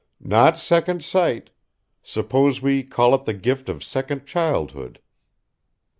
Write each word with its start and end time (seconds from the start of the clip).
"Not 0.19 0.57
second 0.57 1.03
sight. 1.03 1.51
Suppose 2.01 2.59
we 2.59 2.81
call 2.81 3.13
it 3.13 3.25
the 3.25 3.35
gift 3.35 3.69
of 3.69 3.83
second 3.83 4.25
childhood." 4.25 4.99